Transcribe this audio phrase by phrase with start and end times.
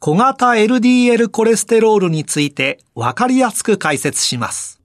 [0.00, 4.80] 小型 LDL コレステロールについてわかりやすく解説します。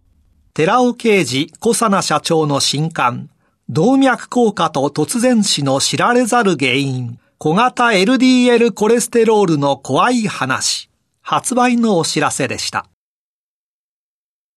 [0.56, 3.30] 寺尾啓二小佐奈社長の新刊、
[3.70, 10.90] 動脈硬化と突然死の知られざる原因、小型 LDL コレステロールの怖い話、
[11.22, 12.88] 発売のお知らせでした。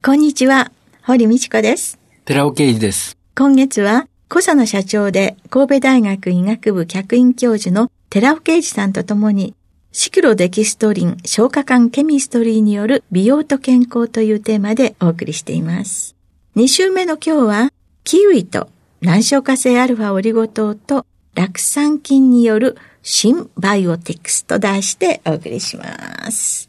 [0.02, 1.98] こんにちは、堀道子です。
[2.24, 3.18] 寺尾啓二です。
[3.36, 9.54] 今月は、小佐の社長で神戸大学医学部客員教授の寺尾啓二さんと共に、
[9.98, 16.14] シクロデキストリン消化管ケミストリーによる美容と健康というテーマでお送りしています。
[16.54, 17.72] 2週目の今日は、
[18.04, 18.68] キウイと
[19.00, 26.68] 難消化性アルファオリゴ糖と酪酸菌による新バイオティクスと題してお送りします。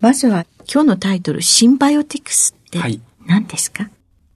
[0.00, 2.80] まずは今日のタイトル、シンバイオティクスって
[3.26, 3.92] 何ですか、はい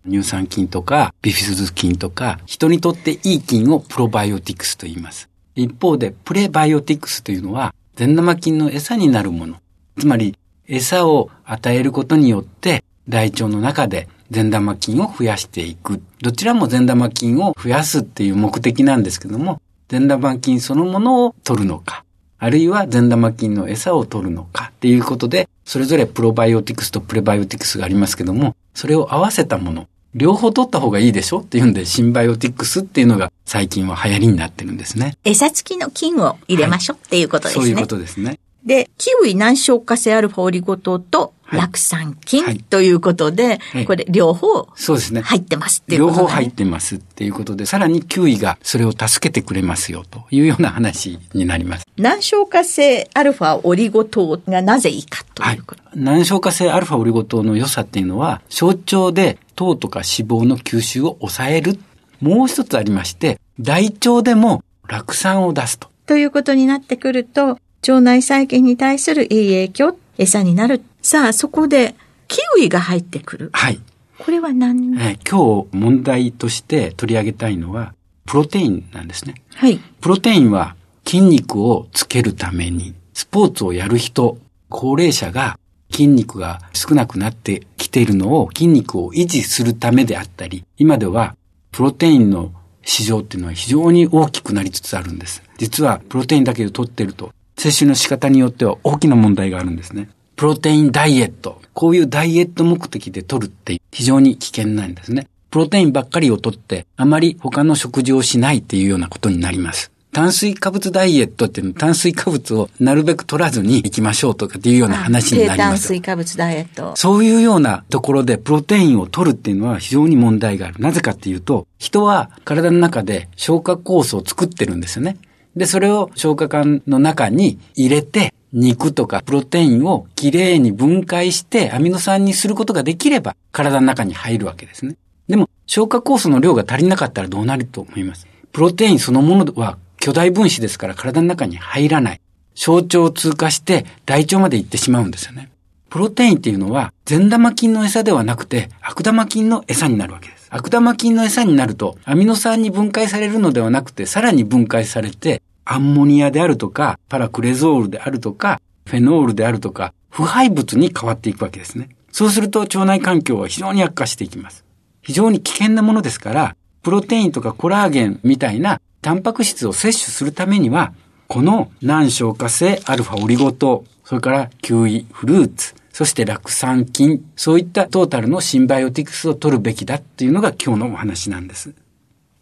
[0.08, 5.28] 乳酸菌とかビフィズス菌とか人にとっていい菌をプロバイオティクスと言います。
[5.56, 9.56] 一方でプレバイオティクスというのは善玉菌の餌になるもの。
[9.98, 16.02] つまり餌を与えることによって大腸の中で善玉菌を増やしていく。
[16.20, 22.04] どちらも善玉菌を増やすっていう目的なんですけども、善玉菌そのものを取るのか、
[22.38, 35.16] あるいは善玉菌の餌を取るのかっていうことで、それぞれプロバイオティクスとプレバイオティクスがありますけども、それを合わせたもの、両方取った方がいいでしょっていうんで、シンバイオティクスっていうのが最近は流行りになってるんですね。
[35.24, 37.64] 餌付きの菌を入れましょう、はい、っていうことですね。
[37.64, 38.38] そういうことですね。
[38.64, 45.20] で、キウイ難消化性アルファオリゴ糖と酪酸菌ということで、はい、これ両方そうですね。
[45.20, 51.86] 入ってますっていうこと、ね、両方入ってますっていうことで、さらにキウイがそれを助けてくれますよというような話になります。
[51.98, 61.78] 難消化性アルファオリゴ糖がなぜいいかということ、はい、難消化性アルファオリゴ糖の良さっていうのは、小腸で糖とか脂肪の吸収を抑える。
[62.24, 65.88] もう一つありまして、大腸でも酪酸を出すと。
[66.06, 70.80] ということになってくると、腸内細菌に対するいい影響、餌になる。
[71.02, 71.94] さあ、そこで、
[72.26, 73.50] キウイが入ってくる。
[73.52, 73.78] はい。
[74.18, 77.92] これは何、えー、今日問題として取り上げたいのは、
[78.24, 79.34] プロテインなんですね。
[79.54, 79.78] はい。
[80.00, 80.76] プロテインは
[81.06, 84.38] 筋肉をつけるために、スポーツをやる人、
[84.70, 85.58] 高齢者が
[85.92, 91.36] 筋肉が少なくなってきているのを筋肉を維持するためであったり、今では
[91.74, 92.52] プロテインの
[92.84, 95.42] 市場っていうのは非常に大きくなりつつあるんです。
[95.58, 100.08] 実はプロテインだけで取ってると摂取の仕方によっては大きな問題があるんですね。
[100.36, 101.60] プロテインダイエット。
[101.72, 105.26] こういうダイエット目的で取るって非常に危険なんですね。
[105.50, 109.90] プロテインばっかりを取って、あまり他の食事をしないっていうようなことになります。
[110.14, 115.88] 炭水化物ダイエットっていうの炭水化物をなるべく取らずに行きましょうとかっていうような話になります。
[115.88, 116.94] 炭水化物ダイエット。
[116.96, 120.76] そういうようなところでプロテインを取るっていうのは非常に問題がある。
[120.78, 125.16] なぜかっていうと、人は体の中で消化酵素を作ってるんですよね。
[125.56, 134.94] で、それを消化管の中に入れて、肉とかプロテインをきれいに分解してアミノ酸にすることができれば体の中に入るわけですね。
[135.26, 138.28] でも消化酵素の量が足りなかったらどうなると思います？
[138.52, 142.20] プロテインそのものは巨大分子ですから体の中に入らない。
[142.54, 145.50] 小腸を通過して大腸まで行ってしまうんですよね。
[145.88, 150.48] プロテインっていうのは善玉菌の餌ではなくて悪玉菌の餌になるわけです。
[150.50, 161.88] 悪玉菌の餌になるとアミノ酸に分解されるのではなくてさらに分解されてアンモニアであるとか、パラクレゾールであるとか、フェノールであるとか、腐敗物に変わっていくわけですね。
[162.12, 164.64] そうすると腸内環境は非常に悪化していきます。
[165.00, 170.94] 非常に危険なものですから、プロテインとかコラーゲンみたいなタンパク質を摂取するためには、
[171.28, 181.74] この難消化性アルファオリゴ糖、それからキウイ、フルーツ、そして酪酸菌、そういったトータルのシンバイオティクスを取るべきだっていうのが今日のお話なんです。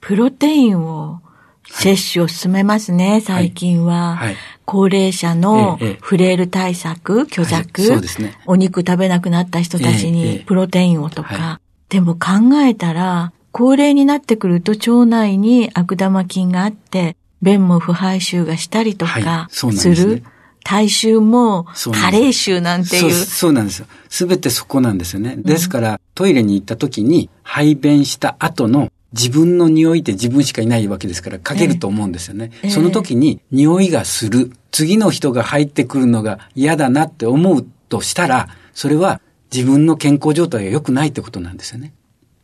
[0.00, 1.20] プロテインを
[1.64, 4.14] 接種を進めますね、最近は。
[4.14, 4.28] はい。
[4.28, 7.88] はい高齢者のええフレイル対策、虚弱、はい。
[7.88, 8.38] そうですね。
[8.46, 11.34] お肉食べなくなった人たちにえプロテインをとか。
[11.34, 20.25] はでも考えたら、高齢になってくると腸内に悪玉菌があって、便も腐敗臭がしたりとはかいそうなんすですねる。
[20.64, 23.12] 体臭も加齢臭なんていそうう。
[23.12, 23.87] そうなんですよ。
[24.08, 25.37] すべてそこなんですよね。
[25.37, 32.52] ですから、トイレに行った時に、排便した後の自分の匂いって自分しかいないわけですから、かけると思うんですよね。
[32.62, 34.52] ええその時に、匂いがする。
[34.70, 39.20] 次の人が入ってくるのが嫌だなって思うとしたら、それは
[39.52, 41.93] 自分の健康状態が良くないってことなんですよね。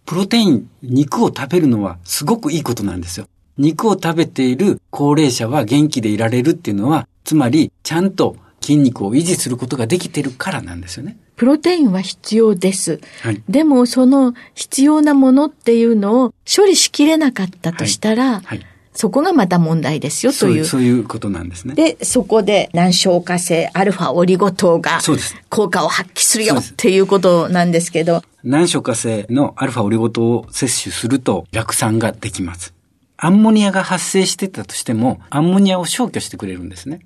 [0.09, 3.27] プロテイン、肉を食べるのはすごくいいことなんですよ。
[3.59, 11.19] 肉を食べている高齢者は元気でいられるっていうのは、つまり、ちゃんと筋肉を維持することができてるからなんですよね。
[11.37, 13.01] プロテインは必要です。
[13.21, 13.43] はい。
[13.51, 18.65] でもその必要なものっていうのを処理しきれなかったとしたら、はい。
[18.93, 20.65] そこがまた問題ですよという。
[20.65, 21.75] そうそういうことなんですね。
[21.75, 25.01] で、そこで難消化性アルファオリゴ糖が
[25.49, 32.75] 効果を発揮するよっていうことなんですけど、難消化性のアルファオリゴ糖を摂取すると酪酸ができます。
[33.17, 37.01] アンモニアが発生してたとしても、アンモニアを消去してくれるんですね。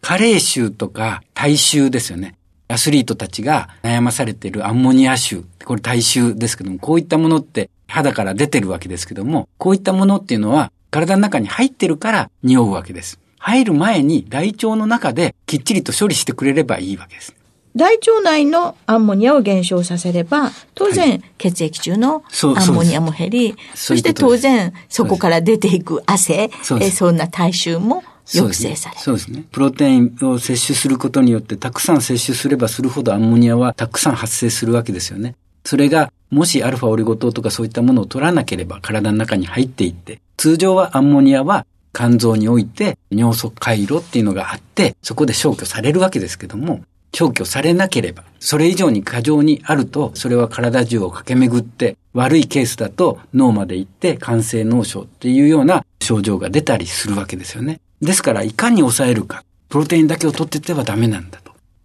[0.00, 2.34] 加齢臭とか体臭ですよね。
[2.66, 5.44] アスリートたちが悩まされているアンモニア臭。
[5.64, 13.18] これ体臭ですけども、こういったものって肌から出てるわけですけども、こういったものっていうのは体の中に入ってるから匂うわけです。
[13.38, 17.34] 入る前に大腸の中できっちりと処理してくれればいいわけです。
[17.74, 22.22] 大腸内のアンモニアを減少させれば、当然血液中の
[22.56, 29.00] アンモニアも減り、そうそして当然そこから出ていく汗、そえそんな体臭も抑制される。
[29.00, 29.44] そうですね。
[29.50, 35.36] プロテインを摂取することによって、たくさん摂取すればするほどアンモニアはたくさん発生するわけですよね。
[35.64, 46.80] それが、もしアルファオリゴ糖とかそういったものを取らなければ体の中に入っていって、通常はアンモニアは肝臓において尿素回路っていうのがあって、そこで消去されるわけですけども、
[47.14, 57.80] 消去されなければ、それ以上に過剰にあると、それは体中を駆け巡って、悪いケースだと脳まで行って肝性脳症っていうような症状が出たりするわけですよね。
[58.00, 61.41] ですから、いかに抑えるか、プロテインだけを取っていってはダメなんだ。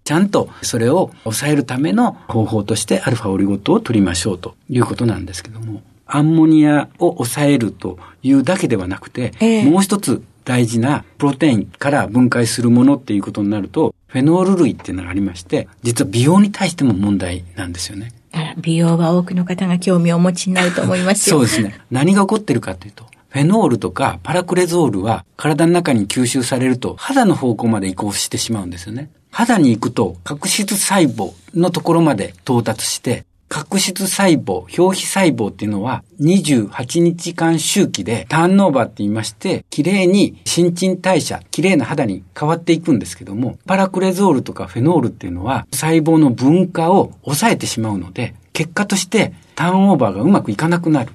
[0.08, 18.14] ちゃんとそれを抑えるための方法としてアルファオリゴ糖を取りましょうということなんですけども、アンモニアを抑えるというだけではなくて、ええもう一つ大事なプロテインから分解するものっていうことになると、フェノール類っていうのがありまして、実は美容に対しても問題なんですよね。
[18.62, 21.36] 美容は多くの方が興味をお持ちになると思いますよ。
[21.44, 21.82] そうですね。
[21.92, 29.10] 何が起こってるかというと、フェノールとかパラクレゾールは体の中に吸収されると肌の方向まで移行してしまうんですよね。
[29.32, 51.12] 肌に行くと角質細胞のところまで到達して、角質細胞、表皮細胞っていうのは28日間周期でターンオーバーって言いまして、綺麗に新陳代謝、綺麗な肌に変わっていくんですけども、パラクレゾールとかフェノールっていうのは細胞の分化を抑えてしまうので、結果としてターンオーバーがうまくいかなくなる。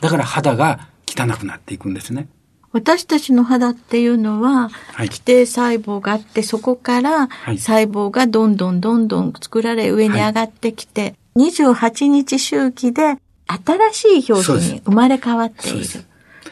[0.00, 2.28] だから肌が汚くなっていくんですね。
[2.74, 13.16] 私たちの肌っていうのは、はい規定細胞があって、そこからはい細胞がどんどんどんどん作られ上に上がってきて、28日周期で
[13.92, 15.86] 新しい表皮に生まれ変わっている。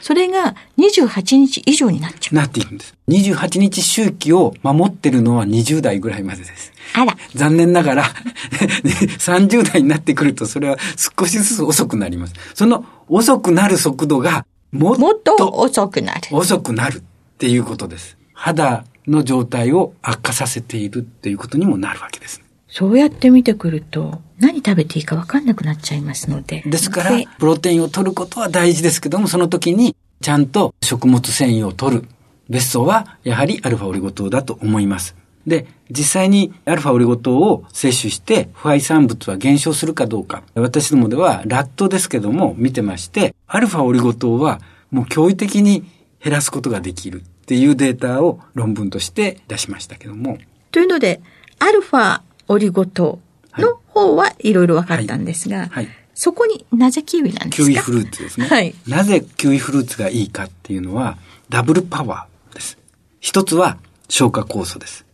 [0.01, 2.35] それが28日以上になっちゃう。
[2.37, 2.95] なっていくんです。
[3.09, 6.73] 28日周期を守ってるのは20代ぐらいまでです。
[6.95, 7.17] あら。
[7.35, 8.05] 残念ながら、
[9.19, 10.77] 30代になってくるとそれは
[11.19, 12.35] 少しずつ遅くなります。
[12.55, 16.21] その遅くなる速度がもっとと遅くなる。
[16.31, 17.03] 遅くなるっ
[17.39, 18.17] ていうことです。
[18.33, 22.43] 肌の状態を悪化させているっていうことにもなるわけです。
[22.69, 26.63] そうやって見てくると、何食べていいか分かんなくなっちゃいますので。
[26.65, 32.09] ですからで、プロテインを取ることは大事ですけども、その時にちゃんと食物繊維を取る。
[32.49, 35.15] ベストはやはりアルファオリゴ糖だと思います。
[35.47, 40.43] で、実際にアルファオリゴ糖を摂取して腐敗産物は減少するかどうか。
[40.55, 45.85] 私どもではラットですけども見てまして、アルファオリゴ糖はもう驚異的に
[46.23, 50.39] 減らすことができるっていうデータを論文として出しましたけども。
[50.71, 51.21] というので、
[51.59, 53.21] アルファオリゴ糖
[53.59, 57.69] の方はいろいろ分かったんですが、はいはいそこになぜキウイなんですか？
[57.69, 58.47] キウイフルーツですね。
[58.47, 61.17] はいなぜキウイフルーツがいいかっていうのは、
[61.49, 62.77] ダブルパワーです。
[63.19, 63.79] 一つは
[64.11, 65.07] 消化酵素です。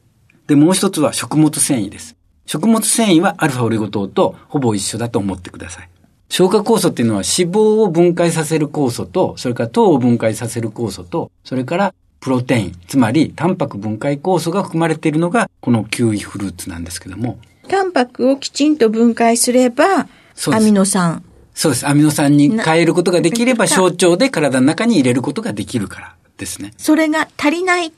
[0.48, 2.16] で、もう一つは食物繊維です。
[2.46, 5.88] 食物繊維はアルファオリゴ糖とほぼ一緒だと思ってください。
[6.30, 17.38] 消化酵素っていうのは脂肪を分解させる酵素と、それから糖を分解させる酵素と、それからプロテイン、つまりタンパク分解酵素が含まれているのがこのキウイフルーツなんですけども、
[17.68, 20.08] タンパクをきちんと分解すれば、
[20.50, 21.22] アミノ酸。
[21.54, 21.86] そうです。
[21.86, 26.72] アミノ酸に変えることができれば、な小腸で体の中に入れることができるからですね。
[26.78, 27.96] それが足りないと、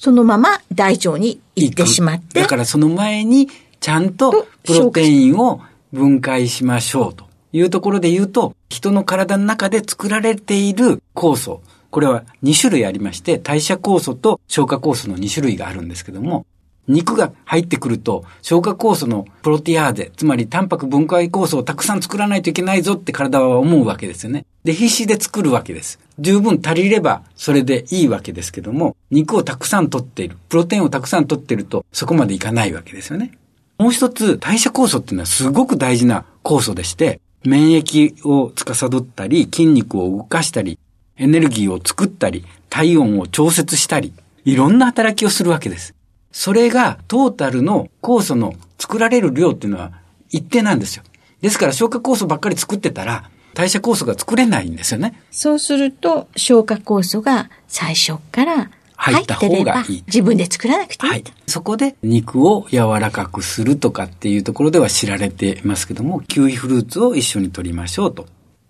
[0.00, 2.40] そのまま大腸に行ってしまって。
[2.40, 3.48] だからその前に、
[3.80, 5.60] ちゃんとプロテインを
[5.92, 16.46] 分解しましょうというところで言うと、人の体の中で作られている酵素、これは2種類ありまして、代謝酵素と消化酵素の2種類があるんですけども、
[16.88, 24.46] 肉が入ってくると、消化酵素のプロティアーゼ、つまりタンパク分解酵素をたくさん作らないといけないぞって体は思うわけですよね。
[24.64, 25.98] で、必死で作るわけです。
[26.20, 33.32] 十分足りればそれでいいわけですけども、肉をたくさん取っている、プロテインをたくさん取っていると、そこまでいかないわけですよね。
[33.78, 40.78] もう一つ、代謝酵素っていうのはすごく大事な酵素でして、免疫を司ったり、筋肉を動かしたり、
[41.16, 44.12] エネルギーを作ったり、体温を調節したり、
[44.44, 45.94] いろんな働きをするわけです。
[46.32, 49.92] それがトータルの酵素の作られる量っていうのは
[50.30, 51.02] 一定なんですよ。
[51.40, 55.20] ですから消化酵素ばっかり作ってたら、代謝酵素が作れないんですよね。
[55.30, 61.32] そうすると、消化酵素が最初から入入った方がいい、自分で作らなくていいはいと。。
[61.46, 68.26] そこで肉を柔らかくするとかっていうところでは知られていますけども、キウイフルーツを一緒に取りましょうと。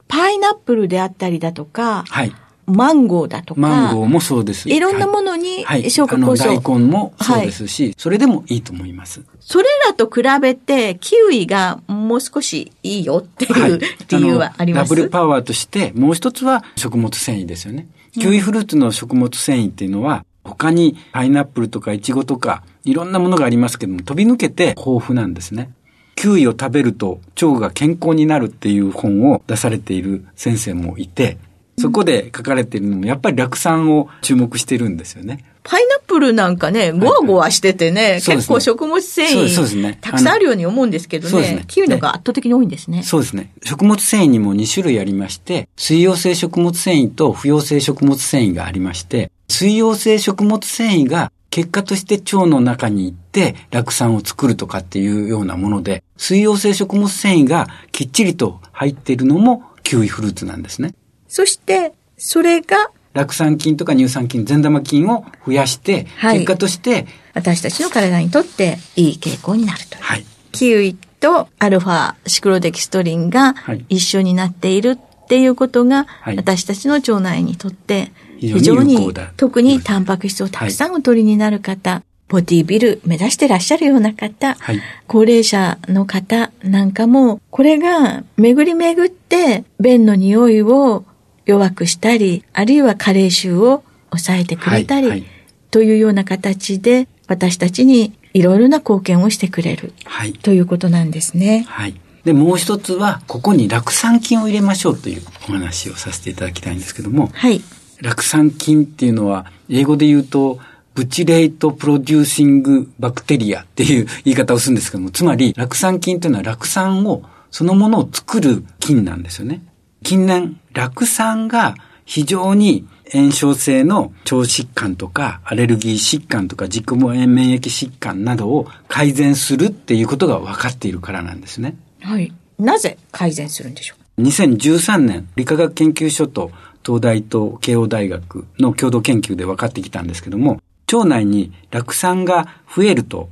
[0.06, 2.32] パイナップルであったりだとか、はい。
[2.66, 4.70] マンゴーだとか、マンゴーもそうです。
[4.70, 5.90] いろんなものにはい。
[5.90, 9.22] 消化酵素あの大根もそうですし、それでもいいと思います。
[9.40, 14.90] それらと比べて、キウイがもう少しいいよっていう、理由はあります？
[14.90, 17.88] のダブルパワーとして、もう一つは食物繊維ですよね。
[18.12, 25.70] キウイフルーツの食物繊維っていうのは、他にパイナップルとかイチゴとか、いろんなものがありますけども、飛び抜けて豊富なんですね。
[26.16, 31.38] キウイを食べると腸が健康になるっていう本を出されている先生もいて、
[31.80, 35.44] そこで書かれているのも、やっぱり酪酸を注目してるんですよね。
[35.62, 43.02] パイナップルなんかね、ゴワゴワしててね、そうですね結構食物繊維ね、たくさんあるように思うんですけどねね、キウイのが圧倒的に多いんですね。
[43.02, 43.52] そうですね。
[43.62, 60.94] 食物繊維にも2種類ありまして、水溶性食物繊維と不溶性食物繊維がありまして、水溶性食物繊維が結果として腸の中に行って酪酸を作るとかっていうようなもので、水溶性食物繊維がきっちりと入っているのもキウイフルーツなんですね。
[61.30, 69.96] そして、それが酪酸菌とか乳酸菌、善玉菌を増やして、はい結果として、私たちの体にとっていい傾向になると。
[69.98, 70.26] はい。
[70.50, 84.80] キウイとアルファシクロデキストリンがはい一緒になっているっていうことが、はい私たちの腸内にとって非非常に特にタンパク質をたくさんお取りになる方、ボディビル目指してらっしゃるような方、はい。
[85.06, 91.04] 高齢者の方なんかも、これが巡り巡って便の匂いを
[91.46, 100.32] 弱くしたり、あるいは加齢臭を抑えてくれたり、はいはいというような形で私たちにいろいろな貢献をしてくれるはい。
[100.32, 101.64] ということなんですね。
[101.68, 101.94] はい。
[102.24, 107.62] で、もう一つは、ここに酪酸菌を入れましょうというお話をさせていただきたいんですけども、はい。
[108.02, 110.58] 酪酸菌っていうのは、英語で言うと、
[110.94, 119.62] ブチレイトプロデューシングバクテリアっていう言い方をするんですけども、つまり、酪酸菌というのは酪酸を、そのものを作る菌なんですよね。
[120.02, 131.76] 近年、酪酸が非常に炎症性の腸疾患とか、アレルギー疾患とか、自己免疫疾患などを改善するっていうことが分かっているからなんですね。
[132.00, 132.32] はい。
[132.58, 136.50] なぜ改善するんでしょう？2013年、理化学研究所と
[136.84, 140.60] 東大と慶応大学の共同研究で分かってきたんですけども、
[140.92, 143.28] 腸内に酪酸が増えると、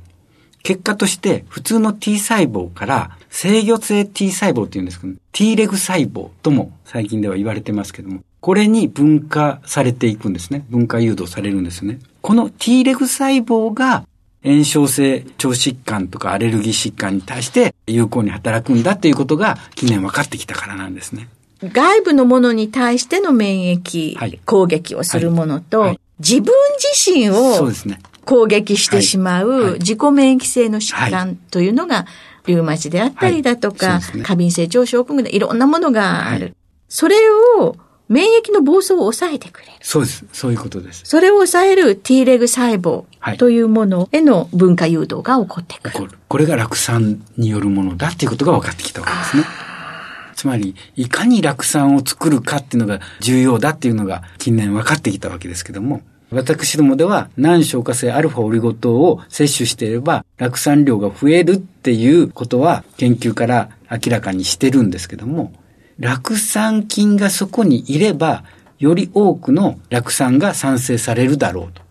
[0.63, 10.65] 結果として普通の T 細胞から制御性 T 細胞っていうんですけど、T レグ細胞とも最近では言われてますけども、これに分化されていくんですね。
[10.69, 11.99] 分化誘導されるんですね。
[12.21, 14.05] この T レグ細胞が
[14.43, 21.27] 炎症性腸疾患とかアレルギー疾患に対して有効に働くんだということが近年分かってきたからなんですね。
[21.61, 27.97] 外部のものに対しての免疫、はい攻撃をするものと、はいはい自分自身をそうですね。
[28.29, 32.05] 攻撃してしまはいはいう自己免疫性の疾患というのが、
[32.45, 36.45] リウマチであったりだとか、過敏性腸症候群でいろんなものがある。
[36.45, 36.53] はい
[36.91, 37.15] それ
[37.59, 37.75] を、
[38.09, 39.73] 免疫の暴走を抑えてくれる。
[39.81, 40.25] そうです。
[40.33, 41.03] そういうことです。
[41.05, 45.93] それを抑える T レグ細胞はいというものへの分化誘導が起こってくる。
[45.93, 49.43] これこれが酪酸によるものだっていうことが分かってきたわけですね。
[50.35, 65.51] つまり、いかに酪酸を作るかっていうのが重要だっていうのが近年分かってきたわけですけども、私どもでは難消化性アルファオリゴ糖を摂取していれば酪酸量が増えるっていうことは研究から明らかにしてるんですけども、
[65.99, 68.43] 酪酸菌がそこにいれば、
[68.77, 71.81] より多くの酪酸が産生されるだろうと。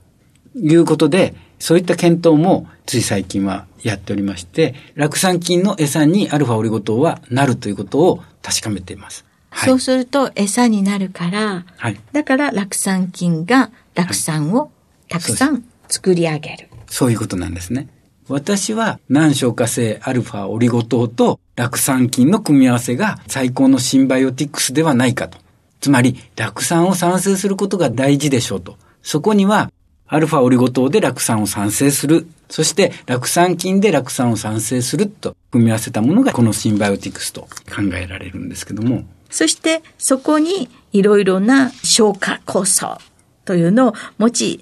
[0.57, 9.28] いうことで、そういった検討もつい最近はやっておりまして、酪酸菌の餌にアルファオリゴ糖はなるということを確かめています。
[9.51, 9.69] はい。
[9.71, 12.01] そうすると餌になるから、はい。
[12.13, 14.71] だから酪酸菌が酪酸を
[15.09, 16.69] たくさん作り上げる。
[16.87, 17.89] そういうことなんですね。
[18.29, 25.39] 私は難消化性アルファオリゴ糖と酪酸菌の組み合わせが最高のシンバイオティクスではないかと。
[25.81, 28.77] つまり、酪酸を産生することが大事でしょうと。
[29.03, 29.71] そこには、
[30.07, 32.27] アルファオリゴ糖で酪酸を産生する。
[32.51, 39.05] そして、酪酸菌で酪酸を産生すると組み合わせたものがこのシンバイオティクスと考えられるんですけども。
[39.31, 42.99] そして、そこにいろいろな消化酵素
[43.45, 44.61] というのを持ち、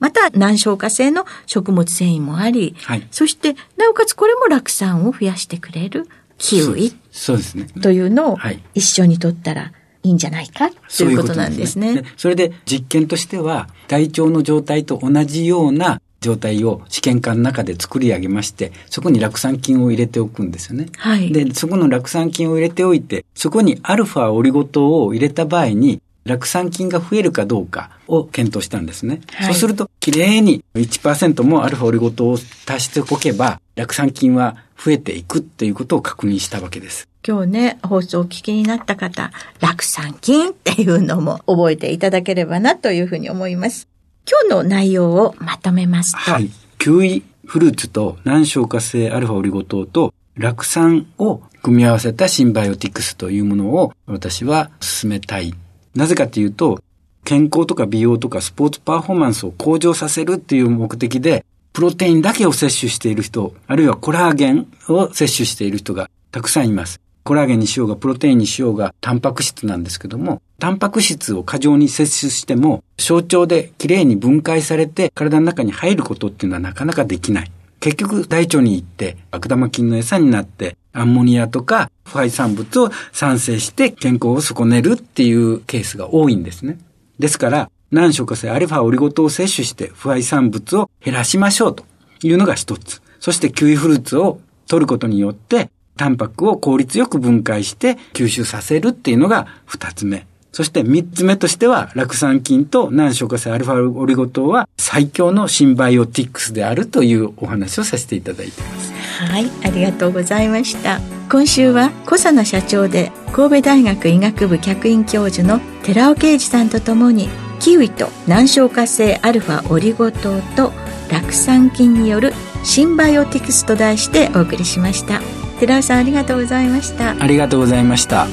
[0.00, 7.66] また難消化性の食物繊維もあり、はい、そしてなおかつこれも酪酸を増やしてくれるキウイそうですね。
[7.80, 8.38] というのを
[8.74, 12.02] 一緒にとったらいいんじゃないかということなんですね。
[12.16, 20.86] それで実験としては体調の状態と同じような状態を試験管の中で作り上げまして、そこに酪酸菌を入れておくんですよね。
[20.96, 21.30] はい。
[21.32, 29.20] で、そこの酪酸菌を入れておいて、そこにアルファオリゴ糖を入れた場合に、酪酸菌が増えるかどうかを検討したんですね。
[29.34, 37.08] はい、そうすると、きれいに1%もアルファオリゴ糖を足しておけば、酪酸菌は増えていくっていうことを確認したわけです。
[37.26, 43.88] 今日ね、放送をお聞きになった方、酪酸菌っていうのも覚えていただければなというふうに思います。
[44.30, 46.18] 今日の内容をまとめますと。
[46.18, 46.50] はい。
[46.78, 55.54] キウイフルーツと難消化性アルファオリゴ糖と酪酸を組み合わせたシンバイオティクスというものを私は進めたい
[55.94, 56.82] なぜかというと、
[57.24, 67.00] 健康とか美容とかスポーツパフォーマンスを向上させるっていう目的で、プロテインだけを摂取している人、あるいはコラーゲンを摂取している人がたくさんいます。
[67.24, 77.50] コラーゲンにしようが、プロテインにしようが、タンパク質なんですけども、タンパク質を過剰に摂取しても、象徴できれいに分解されて体の中に入ることっていうのはなかなかできない。
[77.80, 86.78] 結局大腸に行って悪玉菌の餌になってアンモニアとか腐敗産物を産生して健康を損ねるっていうケースが多いんですね。
[87.18, 91.84] ですから、難消化性アルファオリゴ糖を摂取して腐敗産物を減らしましょうと
[92.22, 93.02] いうのが一つ。
[93.20, 100.26] そしてキウイフルーツを取ることによってタンパクを効率よく分解して吸収させるっていうのが二つ目。
[100.52, 108.92] そして三つ目としては、酪酸菌と難消化性アルファオリゴ糖は最強のシンバイオティクスであるというお話をさせていただいています。
[109.24, 111.00] はい、ありがとうございました。
[111.28, 117.28] 今週は小佐奈社長で神戸大学医学部客員教授の寺尾啓二さんとともに
[117.58, 120.70] キウイと難消化性アルファオリゴ糖と
[121.10, 125.20] 酪酸菌によるシンバイオティクスと題してお送りしました
[125.60, 127.10] 寺尾さんありがとうございました。
[127.18, 128.26] ありがとうございました。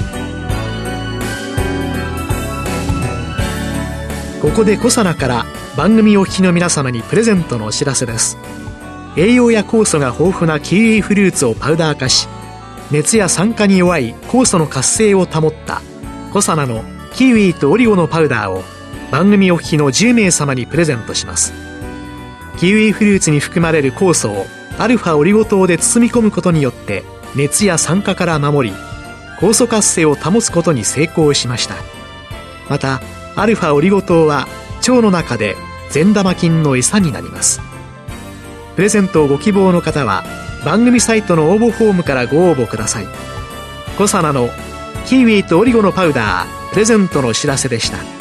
[4.41, 5.45] ここでコサナから
[5.77, 8.37] 番組お聞きの皆様にプレゼントのお知らせです。
[9.15, 12.27] 栄養や酵素が豊富なキウイフルーツをパウダー化し
[12.91, 15.81] 熱や酸化に弱い酵素の活性を保った
[16.31, 18.63] コサナのキウイとオリゴのパウダーを
[19.11, 21.53] 番組お聞きの10名様にプレゼントします。
[22.57, 24.45] キウイフルーツに含まれる酵素を
[24.81, 27.03] アルファオリゴ糖で包み込むことによって
[27.35, 28.75] 熱や酸化から守り
[29.39, 31.75] 酵素活性を保つことに成功しました。
[32.67, 32.99] また
[33.35, 34.47] アルファオリゴ糖は
[34.79, 35.55] 腸の中で
[35.91, 37.61] 善玉菌の餌になります。
[38.75, 40.23] プレゼントをご希望の方は
[40.65, 43.07] 番組サイトの応募フォームからご応募ください。
[43.99, 44.49] コサナの
[45.05, 48.20] キウイとオリゴのパウダープレゼントのお知らせでした。